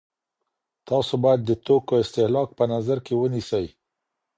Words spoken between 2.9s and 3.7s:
کي ونیسئ.